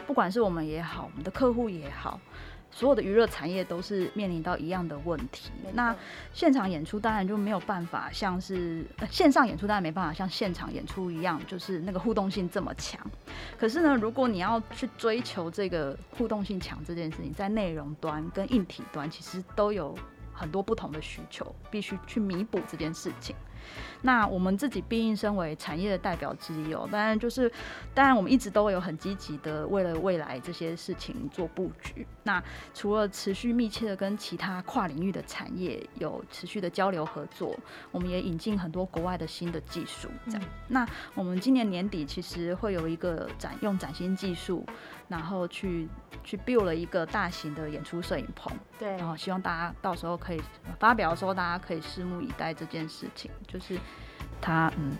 [0.05, 2.19] 不管是我们也好，我们的客户也好。
[2.71, 5.51] 所有的娱乐产业都是面临到一样的问题。
[5.73, 5.95] 那
[6.33, 12.99] 现场演出当然就没有办法像是 线上演出，当然没办法像现场演出一样，就是那个互动性这么强。
[13.57, 19.97] 可是呢，如果你要去追求这个互动性强这件事情，在内容端跟硬体端其实都有
[20.31, 23.35] 很多不同的需求，必须去弥补这件事情。
[24.01, 27.51] 那我们自己必应身为产业的代表之一哦，当然就是，
[27.93, 32.05] 当然我们一直都有很积极的为了未来这些事情做布局。
[32.23, 32.41] 那
[32.73, 37.57] 除了持续密切的跟其他跨领域的产业有持续的交流合作，
[37.91, 40.07] 我们也引进很多国外的新的技术。
[40.25, 44.65] 这样，那我们今年年底其实会有一个展，用崭新技术，
[45.09, 45.89] 然后去
[46.23, 48.57] 去 build 了一个大型的演出摄影棚。
[48.77, 50.41] 对，然后希望大家到时候可以
[50.79, 53.29] 发表的时候，大家可以拭目以待这件事情。
[53.45, 53.77] 就是
[54.39, 54.95] 他嗯，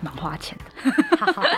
[0.00, 1.48] 蛮花钱的，好好好，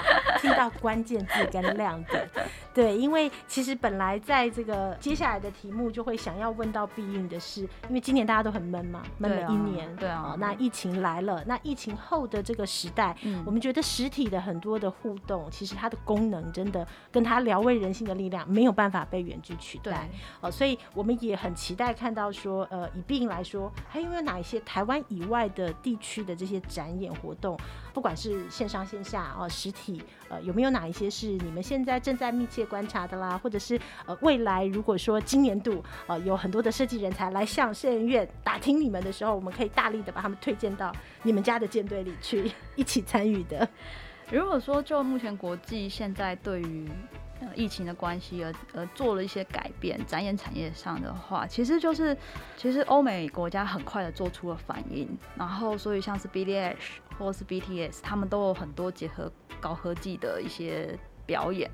[0.40, 2.28] 听到关键字跟亮点，
[2.72, 20.08] 对，因为其实本来在这个接下来的题目就会想要问到必应的是，因为今年大家都很闷嘛，闷了一年，对啊，那疫情来了，那疫情后的这个时代，嗯，我们觉得实体的很多的互动，其实它的功能真的跟它疗慰人心的力量没有办法被远距取代，
[20.40, 27.58] 哦，所以我们也很期待看到说，呃，以必应来说，还有没有哪一些台湾以外的地区的这些展演活动，
[27.92, 33.38] 不管是线上线下哦，实体呃，有没有哪一些是你们现在正在密切观察的啦？
[33.38, 43.68] 或者是呃，未来如果说今年度呃有很多的设计人才来向设计院打听你们的时候，我们可以大力的把他们推荐到你们家的舰队里去一起参与的。
[44.30, 46.88] 如果说就目前国际现在对于
[47.54, 52.16] 疫情的关系而而做了一些改变，展演产业上的话，其实就是
[52.56, 56.76] 其实欧美国家很快的做出了反应，然后所以像是 BTS
[57.18, 59.30] 或是 BTS，他们都有很多结合
[59.60, 61.70] 高科技的一些表演。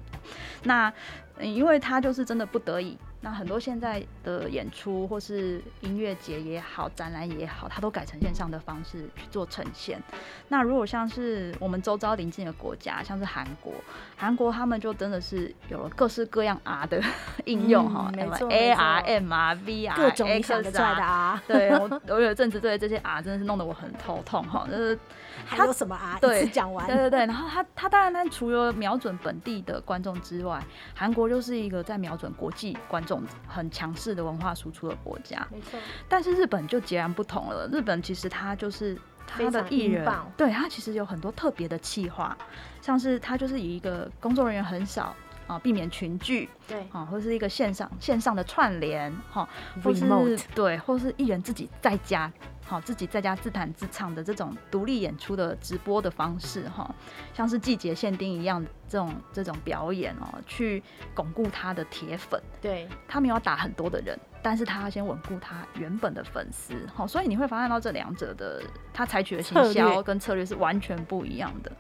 [0.63, 0.93] 那
[1.41, 2.97] 因为他就是真的不得已。
[3.27, 10.01] 那很多现在的演出或是音乐节也好，展览也好，它都改成线上的方式去做呈现。
[10.47, 13.73] 那如果像是我们周遭邻近的国家，像是韩国，
[14.17, 17.03] 韩国他们就真的是有了各式各样 R 的
[17.47, 21.41] 应用哈，没错，A R M R V R，各种你想得出来的 R。
[21.49, 24.97] 对我，我有阵子对这些 R 真的是弄得我很头痛哈，就是
[25.45, 26.21] 还有什么 R？
[26.21, 26.87] 对，讲完。
[26.87, 30.63] 对对对，然后他他当然他除了瞄准本地的观众之外，
[30.95, 33.16] 韩国就是一个在瞄准国际观众。
[33.47, 35.79] 很强势的文化输出的国家，没错。
[36.09, 37.69] 但是日本就截然不同了。
[37.73, 38.97] 日本其实它就是
[39.27, 42.37] 它的艺人，对，它其实有很多特别的企划，
[42.81, 45.15] 像是它就是以一个工作人员很少
[45.47, 49.49] 啊，避免群聚，对啊，或是一个线上线上的串联，哈，
[49.83, 50.07] 或是
[50.55, 52.31] 对，或是艺人自己在家。
[52.67, 56.93] 好，自己在家自弹自唱的这种独立演出的直播的方式，哈，
[57.33, 60.83] 像是季节限定一样这种这种表演哦，去
[61.15, 62.43] 巩固他的铁粉。
[62.61, 66.75] 对，他没有打很多的人，但是他要先稳固他原本的粉丝。
[66.93, 68.61] 好，所以你会发现到这两者的
[68.93, 71.71] 他采取的行销跟策略是完全不一样的。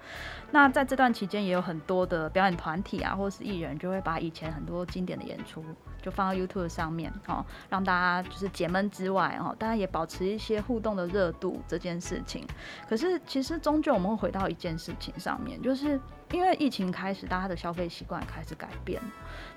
[0.50, 5.64] 那在这段期间，也有很多的表演团体啊，或是艺人，就会把以前很多经典的演出。
[6.02, 12.46] 就放到 YouTube 上面，哦，让大家就是解闷之外，哦，大家也保持一些互动的热度这件事情。
[12.88, 16.00] 可是其实终究我们会回到一件事情上面，就是
[16.32, 19.00] 因为疫情开始，大家的消费习惯开始改变，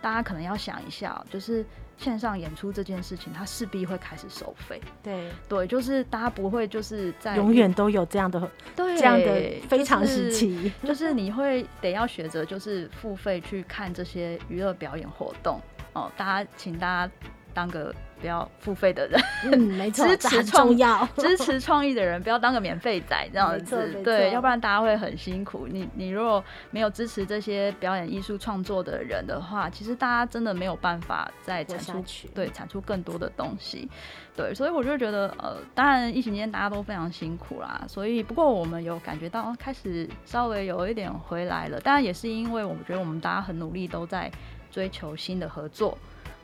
[0.01, 1.65] 大家可能要想一下，就是
[1.97, 4.79] 线上演出这件事情，它势必会开始收费。
[5.01, 8.39] 对对，就是大家不会就是在永远都有这样的
[8.75, 15.59] 对这样的非常时期，就是，就是你会得要学着就是付费去看这些娱乐表演活动。
[15.93, 17.13] 哦，大家，请大家
[17.59, 20.73] 当个不要付费的人，嗯，没错，支持创
[21.17, 25.67] 支持创意的人，不要当个免费仔这样子，对，要不然大家会很辛苦。
[25.69, 26.41] 你你如果
[26.71, 33.89] 没有支持这些表演艺术创作的人的话，其实大家真的没有办法再产出，对，产出更多的东西，
[34.37, 44.31] 对，所以我就觉得，呃，当然疫情期间大家都非常辛苦啦，所以不过我们有感觉到开始稍微有一点回来了，当然也是因为我们觉得我们大家很努力都在。
[44.71, 45.97] 追求新的合作，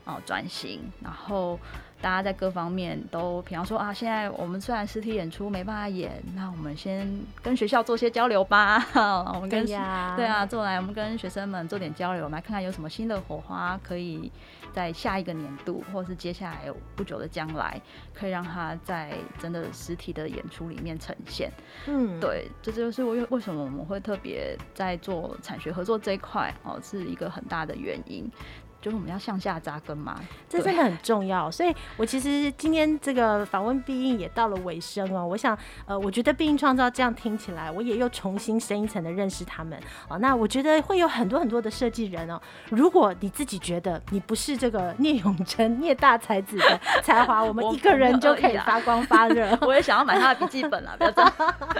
[0.06, 1.58] 哦，转型，然后
[2.00, 8.78] 大家在各方面都，比方说啊，现在我们虽然实体演出没办法演，那我们先跟学校做些交流吧。
[9.34, 9.74] 我们跟对
[10.24, 14.30] 啊，做来我们跟学生们做点交流，我们来看看有什么新的火花，可以
[14.72, 17.80] 在下一个年度，或是接下来不久的将来，
[18.14, 21.50] 可以让他在真的实体的演出里面呈现。
[21.88, 28.30] 嗯，对，这就是为为什么我们会特别在做产学合作这一块哦，是一个很大的原因。
[28.86, 30.14] 就是我们要向下扎根嘛，
[30.48, 31.50] 这真的很重要。
[31.50, 35.26] 所以，我其实今天这个访问必应也到了尾声哦。
[35.26, 39.76] 我想，呃，我觉得必应创造这样听起来，我也又重新深一层的认识他们
[40.06, 40.16] 哦。
[40.20, 42.40] 那我觉得会有很多很多的设计人哦。
[42.70, 49.58] 如果你自己觉得你不是这个聂永真聂大才子的才华，我们一个人就可以发光发热。
[49.66, 51.32] 我也想要买他的笔记本了，不要这样。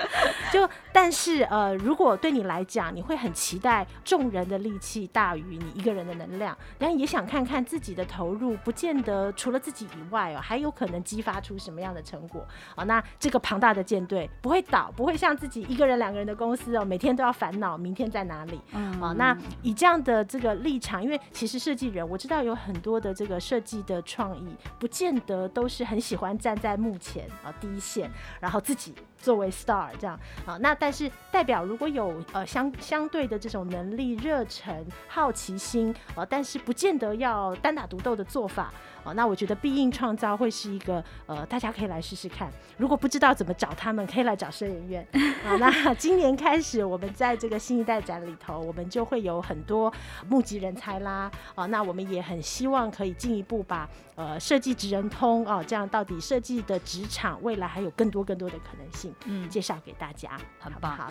[0.53, 12.85] 就但是呃，如果对你来讲，你会很期待众人的力气大于你一个人的能量，但也想看看自己的投入，不见得除了自己以外哦，还有可能激发出什么样的成果哦。
[12.85, 18.61] 那这个庞大的舰队不会倒，不会像自己一个人、两个人的公司哦，每天都要烦恼明天在哪里。
[18.73, 28.95] 嗯，哦，那以这样的这个立场，因为其实设计人我知道有很多的这个设计的创意，不见得都是很喜欢站在目前啊第一线，然后自己。
[29.21, 38.73] 作为 star 这样啊，那但是代表如果有呃相相对的这种能力、热忱、好奇心啊，但是不见得要单打独斗的做法
[39.05, 42.51] 啊，那我觉得必应创造会是一个呃，大家可以来试试看。
[42.77, 45.07] 如果不知道怎么找他们，可以来找摄影院
[45.45, 45.57] 啊。
[45.57, 49.93] 那 今年开始，我们在这个新一代展里头，我们就会有很多
[50.29, 51.67] 募集人才啦啊。
[51.67, 59.06] 那我们也很希望可以进一步把呃设计职人通啊，这样到底设计的职场未来还有更多更多的可能性。
[59.25, 60.97] 嗯，介绍给大家，很棒。
[60.97, 61.11] 好，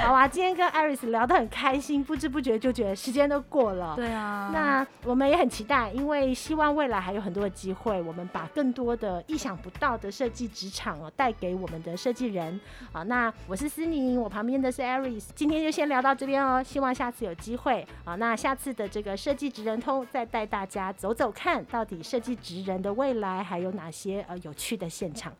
[0.06, 3.94] 好啊，今天跟 Iris 聊得很开心，不知不觉就觉得时间都过了。
[3.96, 12.60] 对啊，那我们也很期待，因为希望未来还有很多的机会，我们把更多的意想不到的设计职场哦带给我们的设计人。
[12.92, 17.86] 好，那我是思宁，我旁边的是 Iris，今天就先聊到这边哦，希望下次有机会。
[18.04, 25.32] 好，那下次的这个设计职人通再带大家走走看，到底设计职人的未来还有哪些呃有趣的现场。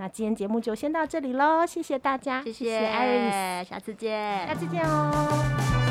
[0.00, 5.89] 那今天节目就先到这里喽，谢谢大家，谢谢 Iris，下次见，下次见哦。